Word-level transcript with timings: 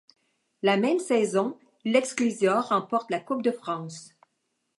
La 0.63 0.77
même 0.77 0.97
saison, 0.97 1.59
l'Excelsior 1.85 2.69
remporte 2.69 3.11
la 3.11 3.19
coupe 3.19 3.43
de 3.43 3.51
France. 3.51 4.15